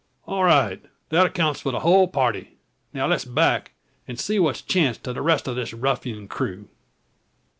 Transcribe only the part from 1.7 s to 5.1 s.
the hul party. Now let's back, and see what's chanced